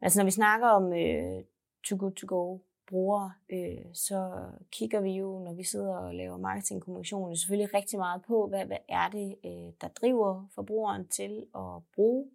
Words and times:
altså 0.00 0.20
når 0.20 0.24
vi 0.24 0.30
snakker 0.30 0.68
om 0.68 0.92
øh, 0.92 1.44
to 1.88 1.96
good 1.98 2.12
to 2.12 2.26
go 2.28 2.58
brugere, 2.86 3.32
øh, 3.50 3.84
så 3.92 4.48
kigger 4.70 5.00
vi 5.00 5.10
jo, 5.10 5.38
når 5.38 5.52
vi 5.54 5.64
sidder 5.64 5.96
og 5.96 6.14
laver 6.14 6.36
marketingkommunikation, 6.36 7.36
selvfølgelig 7.36 7.74
rigtig 7.74 7.98
meget 7.98 8.22
på, 8.22 8.46
hvad, 8.48 8.66
hvad 8.66 8.76
er 8.88 9.08
det, 9.08 9.36
øh, 9.44 9.72
der 9.80 9.88
driver 9.88 10.46
forbrugeren 10.54 11.08
til 11.08 11.46
at 11.54 11.82
bruge 11.94 12.26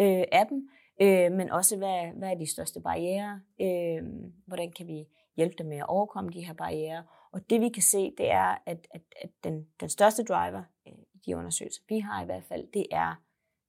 øh, 0.00 0.24
appen, 0.32 0.68
øh, 1.02 1.32
men 1.32 1.50
også 1.50 1.76
hvad, 1.76 2.12
hvad 2.14 2.30
er 2.30 2.34
de 2.34 2.52
største 2.52 2.80
barriere, 2.80 3.40
øh, 3.60 4.02
hvordan 4.46 4.72
kan 4.72 4.86
vi 4.86 5.06
hjælpe 5.36 5.54
dem 5.58 5.66
med 5.66 5.76
at 5.76 5.88
overkomme 5.88 6.30
de 6.30 6.46
her 6.46 6.54
barriere. 6.54 7.04
Og 7.32 7.50
det 7.50 7.60
vi 7.60 7.68
kan 7.68 7.82
se, 7.82 8.14
det 8.18 8.30
er, 8.30 8.62
at, 8.66 8.86
at, 8.90 9.02
at 9.22 9.30
den, 9.44 9.66
den 9.80 9.88
største 9.88 10.24
driver 10.24 10.62
øh, 10.86 10.92
i 11.14 11.18
de 11.26 11.36
undersøgelser, 11.36 11.82
vi 11.88 11.98
har 11.98 12.22
i 12.22 12.26
hvert 12.26 12.44
fald, 12.44 12.72
det 12.72 12.86
er 12.90 13.22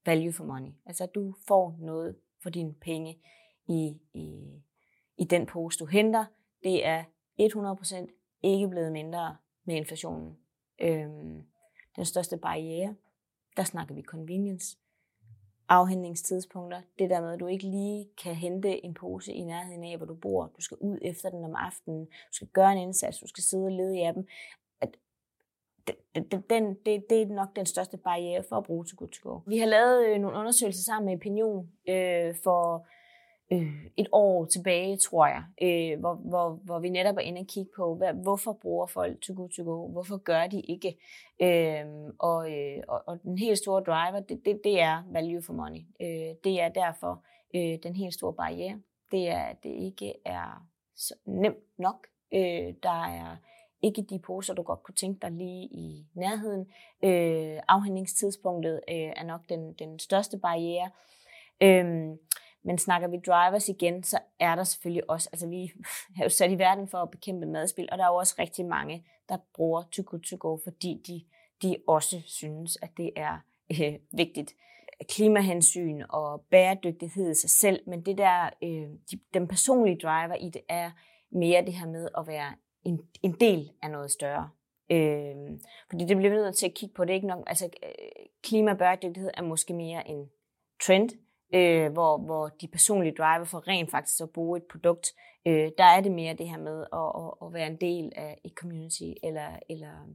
value 0.06 0.34
for 0.34 0.46
money. 0.46 0.72
Altså 0.86 1.04
at 1.04 1.16
du 1.16 1.36
får 1.48 1.76
noget 1.80 2.16
for 2.44 2.50
dine 2.50 2.74
penge 2.74 3.20
i, 3.68 3.98
i, 4.14 4.42
i 5.18 5.24
den 5.24 5.46
pose, 5.46 5.80
du 5.80 5.86
henter. 5.86 6.26
Det 6.64 6.86
er 6.86 7.04
100% 7.42 8.40
ikke 8.44 8.68
blevet 8.68 8.92
mindre 8.92 9.38
med 9.66 9.76
inflationen. 9.76 10.38
Øhm, 10.82 11.44
den 11.96 12.06
største 12.06 12.38
barriere, 12.38 12.96
der 13.58 13.64
snakker 13.64 13.96
vi 13.96 14.02
convenience 14.02 14.78
afhentningstidspunkter. 15.72 16.82
Det 17.00 17.10
der 17.10 17.22
med, 17.22 17.34
at 17.34 17.40
du 17.40 17.48
ikke 17.48 17.64
lige 17.64 18.10
kan 18.24 18.36
hente 18.36 18.86
en 18.86 18.94
pose 18.94 19.34
i 19.34 19.42
nærheden 19.42 19.84
af, 19.84 19.98
hvor 19.98 20.06
du 20.06 20.16
bor. 20.16 20.52
Du 20.56 20.62
skal 20.62 20.78
ud 20.82 20.98
efter 21.02 21.30
den 21.30 21.44
om 21.44 21.56
aftenen. 21.56 22.06
Du 22.06 22.32
skal 22.32 22.48
gøre 22.48 22.72
en 22.72 22.78
indsats. 22.78 23.20
Du 23.20 23.28
skal 23.28 23.44
sidde 23.44 23.66
og 23.66 23.72
lede 23.72 23.98
i 23.98 24.02
appen. 24.02 24.28
Den, 26.16 26.42
den, 26.50 26.74
det, 26.86 27.04
det 27.10 27.22
er 27.22 27.26
nok 27.26 27.56
den 27.56 27.66
største 27.66 27.98
barriere 27.98 28.44
for 28.50 28.56
at 28.56 28.64
bruge 28.64 28.86
til 28.86 28.98
Good 28.98 29.10
to 29.10 29.30
Go. 29.30 29.40
Vi 29.48 29.58
har 29.58 29.66
lavet 29.66 30.06
øh, 30.08 30.20
nogle 30.20 30.38
undersøgelser 30.38 30.84
sammen 30.84 31.06
med 31.06 31.16
Opinion 31.16 31.70
øh, 31.90 32.36
for 32.44 32.88
øh, 33.52 33.86
et 33.98 34.08
år 34.12 34.46
tilbage, 34.46 34.98
tror 34.98 35.28
jeg, 35.28 35.44
øh, 35.62 36.00
hvor, 36.00 36.14
hvor, 36.14 36.50
hvor 36.64 36.80
vi 36.80 36.90
netop 36.90 37.16
er 37.16 37.22
inde 37.22 37.40
og 37.40 37.48
kigge 37.48 37.72
på, 37.76 37.96
hvad, 37.96 38.14
hvorfor 38.14 38.54
bruger 38.54 38.86
folk 38.86 39.22
to 39.22 39.34
go 39.38 39.48
to 39.48 39.64
go, 39.64 39.88
hvorfor 39.92 40.18
gør 40.18 40.48
de 40.48 40.62
ikke? 40.62 40.98
Øh, 41.42 41.86
og, 42.20 42.52
øh, 42.52 42.84
og, 42.88 43.04
og 43.08 43.24
den 43.24 43.38
helt 43.38 43.58
store 43.58 43.82
driver, 43.82 44.20
det, 44.20 44.46
det, 44.46 44.62
det 44.64 44.82
er 44.82 45.04
value 45.12 45.42
for 45.42 45.54
money. 45.54 45.82
Øh, 46.02 46.36
det 46.44 46.62
er 46.62 46.70
derfor 46.70 47.24
øh, 47.56 47.78
den 47.84 47.96
helt 47.96 48.14
store 48.14 48.34
barriere. 48.34 48.82
Det 49.12 49.30
er, 49.30 49.44
at 49.44 49.64
det 49.64 49.70
ikke 49.70 50.14
er 50.26 50.68
så 50.96 51.16
nemt 51.26 51.78
nok. 51.78 52.08
Øh, 52.34 52.74
der 52.84 53.04
er 53.06 53.38
ikke 53.82 54.02
de 54.02 54.20
poser, 54.20 54.54
du 54.54 54.62
godt 54.62 54.84
kunne 54.84 54.96
tænke 54.96 55.20
dig 55.22 55.32
lige 55.32 55.64
i 55.66 56.06
nærheden. 56.14 56.68
Øh, 57.04 57.60
afhængningstidspunktet 57.68 58.80
øh, 58.90 58.96
er 58.96 59.24
nok 59.24 59.42
den, 59.50 59.74
den 59.74 60.00
største 60.00 60.38
barriere. 60.38 60.90
Øh, 61.62 62.18
men 62.64 62.78
snakker 62.78 63.08
vi 63.08 63.18
drivers 63.18 63.70
igen, 63.70 64.04
så 64.04 64.20
er 64.40 64.56
der 64.56 64.64
selvfølgelig 64.64 65.10
også, 65.10 65.30
altså 65.34 65.48
vi 65.48 65.72
er 66.20 66.24
jo 66.24 66.30
sat 66.30 66.52
i 66.52 66.60
verden 66.60 66.88
for 66.88 66.98
at 66.98 67.12
bekæmpe 67.12 67.46
madspil, 67.46 67.90
og 67.92 67.98
der 67.98 68.04
er 68.04 68.08
jo 68.08 68.16
også 68.16 68.36
rigtig 68.40 68.66
mange, 68.66 69.06
der 69.30 69.38
bruger 69.56 69.84
to 69.92 70.04
good 70.06 70.22
to 70.22 70.38
go, 70.40 70.58
fordi 70.64 71.02
de, 71.08 71.24
de 71.68 71.78
også 71.88 72.22
synes, 72.26 72.78
at 72.82 72.90
det 72.98 73.12
er 73.16 73.38
øh, 73.72 73.94
vigtigt. 74.12 74.56
Klimahensyn 75.10 76.02
og 76.10 76.42
bæredygtighed 76.42 77.32
i 77.32 77.36
sig 77.36 77.50
selv, 77.50 77.80
men 77.88 78.06
det 78.06 78.18
der, 78.18 78.50
øh, 78.64 78.90
de, 79.12 79.20
den 79.34 79.48
personlige 79.48 80.00
driver 80.04 80.36
i 80.36 80.50
det 80.50 80.62
er 80.70 80.92
mere 81.32 81.66
det 81.66 81.74
her 81.74 81.88
med 81.88 82.10
at 82.18 82.28
være 82.28 82.54
en, 82.84 83.02
en 83.24 83.32
del 83.40 83.72
af 83.82 83.92
noget 83.92 84.12
større. 84.12 84.50
Øh, 84.92 85.60
fordi 85.90 86.06
det 86.06 86.18
bliver 86.18 86.30
vi 86.30 86.36
nødt 86.36 86.58
til 86.58 86.66
at 86.66 86.74
kigge 86.74 86.96
på. 86.96 87.06
Det 87.06 87.10
er 87.10 87.16
ikke 87.16 87.28
nok, 87.28 87.44
altså 87.48 87.70
øh, 87.84 88.26
klimabæredygtighed 88.44 89.32
er 89.34 89.42
måske 89.42 89.74
mere 89.74 90.08
en 90.08 90.30
trend, 90.84 91.10
øh, 91.54 91.92
hvor, 91.92 92.18
hvor 92.18 92.48
de 92.48 92.68
personlige 92.68 93.16
driver 93.18 93.46
for 93.46 93.68
rent 93.68 93.92
faktisk 93.92 94.22
at 94.22 94.30
bruge 94.30 94.58
et 94.58 94.66
produkt, 94.72 95.08
øh, 95.48 95.72
der 95.78 95.84
er 95.84 96.02
det 96.02 96.12
mere 96.12 96.34
det 96.34 96.50
her 96.50 96.58
med 96.58 96.86
at, 96.94 97.24
at, 97.24 97.48
at 97.48 97.54
være 97.54 97.68
en 97.68 97.82
del 97.82 98.12
af 98.16 98.42
et 98.44 98.52
community, 98.56 99.12
eller, 99.24 99.60
eller 99.70 100.08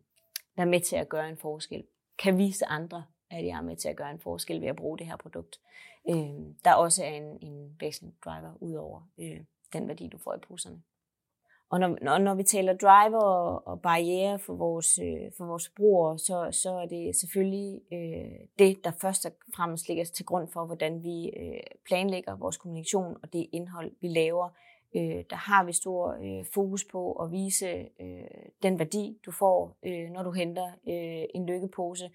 være 0.57 0.67
med 0.67 0.81
til 0.81 0.97
at 0.97 1.09
gøre 1.09 1.29
en 1.29 1.37
forskel. 1.37 1.85
Kan 2.19 2.39
vise 2.39 2.67
andre, 2.67 3.05
at 3.31 3.47
jeg 3.47 3.59
er 3.59 3.63
med 3.63 3.77
til 3.77 3.89
at 3.89 3.97
gøre 3.97 4.11
en 4.11 4.21
forskel 4.21 4.61
ved 4.61 4.69
at 4.69 4.77
bruge 4.77 4.99
det 4.99 5.07
her 5.07 5.17
produkt. 5.17 5.61
Øh, 6.11 6.55
der 6.65 6.75
også 6.75 7.05
er 7.05 7.09
en, 7.09 7.39
en 7.43 7.77
væsentlig 7.81 8.17
driver 8.25 8.53
ud 8.61 8.75
over 8.75 9.09
øh, 9.19 9.41
den 9.73 9.89
værdi, 9.89 10.09
du 10.09 10.19
får 10.19 10.35
i 10.35 10.39
poserne. 10.49 10.83
Og 11.71 11.81
når, 11.81 11.99
når, 12.03 12.19
når 12.19 12.35
vi 12.35 12.43
taler 12.43 12.77
driver 12.77 13.23
og, 13.23 13.67
og 13.67 13.81
barriere 13.81 14.39
for 14.39 14.55
vores, 14.55 14.99
øh, 14.99 15.33
for 15.37 15.45
vores 15.45 15.69
brugere, 15.69 16.19
så, 16.19 16.49
så 16.51 16.71
er 16.71 16.87
det 16.87 17.17
selvfølgelig 17.17 17.81
øh, 17.93 18.47
det, 18.59 18.85
der 18.85 18.91
først 19.01 19.27
og 19.27 19.33
fremmest 19.57 19.89
ligger 19.89 20.05
til 20.05 20.25
grund 20.25 20.49
for, 20.49 20.65
hvordan 20.65 21.03
vi 21.03 21.29
øh, 21.29 21.61
planlægger 21.87 22.37
vores 22.37 22.57
kommunikation 22.57 23.17
og 23.23 23.33
det 23.33 23.47
indhold, 23.53 23.93
vi 24.01 24.09
laver. 24.09 24.49
Øh, 24.97 25.25
der 25.31 25.37
har 25.37 25.65
vi 25.65 25.73
stor 25.73 26.17
øh, 26.23 26.45
fokus 26.55 26.85
på 26.85 27.13
at 27.13 27.33
vise 27.33 27.69
øh, 28.01 28.51
den 28.63 28.79
værdi, 28.79 29.19
du 29.27 29.31
får, 29.31 29.77
øh, 29.87 30.11
når 30.11 30.23
du 30.23 30.31
henter 30.31 30.67
øh, 30.67 31.25
en 31.35 31.47
lykkepose. 31.47 32.11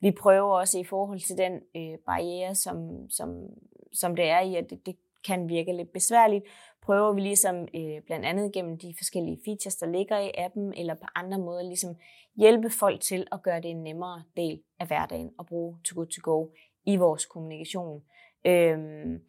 Vi 0.00 0.10
prøver 0.10 0.58
også 0.58 0.78
i 0.78 0.84
forhold 0.84 1.20
til 1.20 1.38
den 1.38 1.52
øh, 1.76 1.98
barriere, 2.06 2.54
som, 2.54 3.10
som, 3.10 3.46
som 3.92 4.16
det 4.16 4.24
er 4.24 4.40
i, 4.40 4.54
at 4.54 4.70
det, 4.70 4.86
det 4.86 4.96
kan 5.26 5.48
virke 5.48 5.72
lidt 5.72 5.92
besværligt, 5.92 6.44
prøver 6.82 7.12
vi 7.12 7.20
ligesom 7.20 7.56
øh, 7.74 8.02
blandt 8.06 8.26
andet 8.26 8.52
gennem 8.52 8.78
de 8.78 8.94
forskellige 8.98 9.40
features, 9.44 9.76
der 9.76 9.86
ligger 9.86 10.18
i 10.18 10.30
appen, 10.38 10.74
eller 10.76 10.94
på 10.94 11.06
andre 11.14 11.38
måder 11.38 11.62
ligesom 11.62 11.96
hjælpe 12.36 12.70
folk 12.70 13.00
til 13.00 13.26
at 13.32 13.42
gøre 13.42 13.60
det 13.60 13.70
en 13.70 13.82
nemmere 13.82 14.22
del 14.36 14.62
af 14.78 14.86
hverdagen 14.86 15.30
at 15.38 15.46
bruge 15.46 15.78
To 15.84 15.94
Good 15.94 16.06
To 16.06 16.20
Go 16.22 16.46
i 16.86 16.96
vores 16.96 17.26
kommunikation. 17.26 18.02
Øhm, 18.46 19.22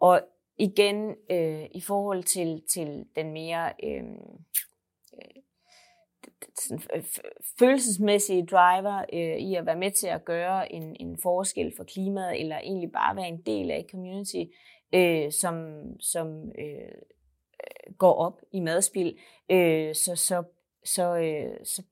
og 0.00 0.20
igen, 0.58 1.14
øh, 1.30 1.64
i 1.74 1.80
forhold 1.80 2.22
til, 2.22 2.62
til 2.68 3.06
den 3.16 3.32
mere 3.32 3.72
øh, 3.84 4.02
sådan, 6.68 7.04
følelsesmæssige 7.58 8.46
driver 8.46 9.04
øh, 9.12 9.36
i 9.38 9.54
at 9.54 9.66
være 9.66 9.76
med 9.76 9.90
til 9.90 10.06
at 10.06 10.24
gøre 10.24 10.72
en, 10.72 10.96
en 11.00 11.18
forskel 11.22 11.72
for 11.76 11.84
klimaet, 11.84 12.40
eller 12.40 12.58
egentlig 12.58 12.92
bare 12.92 13.16
være 13.16 13.28
en 13.28 13.42
del 13.46 13.70
af 13.70 13.78
et 13.78 13.90
community, 13.90 14.44
øh, 14.94 15.32
som, 15.32 15.74
som 16.00 16.48
øh, 16.58 17.02
går 17.98 18.14
op 18.14 18.40
i 18.52 18.60
madspil, 18.60 19.18
øh, 19.50 19.94
så, 19.94 20.16
så, 20.16 20.42
så, 20.84 21.16
øh, 21.16 21.56
så 21.64 21.82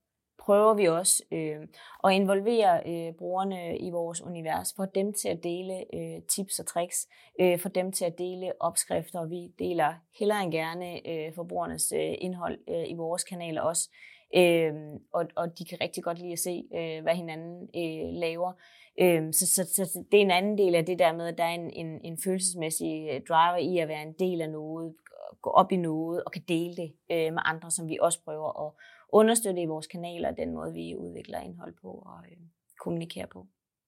prøver 0.44 0.74
vi 0.74 0.88
også 0.88 1.24
øh, 1.32 1.68
at 2.04 2.12
involvere 2.12 2.80
øh, 2.86 3.14
brugerne 3.14 3.78
i 3.78 3.90
vores 3.90 4.22
univers, 4.22 4.72
for 4.76 4.84
dem 4.84 5.12
til 5.12 5.28
at 5.28 5.42
dele 5.42 5.84
øh, 5.94 6.22
tips 6.28 6.58
og 6.58 6.66
tricks, 6.66 7.08
øh, 7.40 7.58
for 7.58 7.68
dem 7.68 7.92
til 7.92 8.04
at 8.04 8.18
dele 8.18 8.52
opskrifter, 8.60 9.18
og 9.20 9.30
vi 9.30 9.48
deler 9.58 9.94
hellere 10.18 10.42
end 10.42 10.52
gerne 10.52 11.08
øh, 11.08 11.34
forbrugernes 11.34 11.92
øh, 11.92 12.14
indhold 12.18 12.58
øh, 12.68 12.84
i 12.88 12.94
vores 12.94 13.24
kanaler 13.24 13.60
også. 13.60 13.90
Øh, 14.36 14.72
og, 15.12 15.24
og 15.36 15.58
de 15.58 15.64
kan 15.64 15.78
rigtig 15.80 16.04
godt 16.04 16.18
lide 16.18 16.32
at 16.32 16.38
se, 16.38 16.64
øh, 16.74 17.02
hvad 17.02 17.14
hinanden 17.14 17.62
øh, 17.76 18.20
laver. 18.20 18.52
Øh, 19.00 19.32
så, 19.32 19.46
så, 19.46 19.64
så 19.74 20.04
det 20.12 20.18
er 20.18 20.22
en 20.22 20.30
anden 20.30 20.58
del 20.58 20.74
af 20.74 20.86
det 20.86 20.98
der 20.98 21.12
med, 21.12 21.26
at 21.26 21.38
der 21.38 21.44
er 21.44 21.54
en, 21.54 21.70
en, 21.70 22.00
en 22.04 22.18
følelsesmæssig 22.24 23.08
øh, 23.10 23.20
driver 23.28 23.56
i 23.56 23.78
at 23.78 23.88
være 23.88 24.02
en 24.02 24.12
del 24.18 24.40
af 24.40 24.50
noget, 24.50 24.94
gå 25.42 25.50
op 25.50 25.72
i 25.72 25.76
noget 25.76 26.24
og 26.24 26.32
kan 26.32 26.42
dele 26.48 26.76
det 26.76 26.92
øh, 27.10 27.32
med 27.32 27.42
andre, 27.44 27.70
som 27.70 27.88
vi 27.88 27.98
også 28.00 28.24
prøver 28.24 28.66
at 28.66 28.72
understøtte 29.08 29.62
i 29.62 29.66
vores 29.66 29.86
kanaler, 29.86 30.30
den 30.30 30.54
måde 30.54 30.72
vi 30.72 30.96
udvikler 30.96 31.40
indhold 31.40 31.74
på 31.82 31.88
og 31.88 32.18
øh, 32.30 32.36
kommunikerer 32.80 33.26
på. 33.26 33.46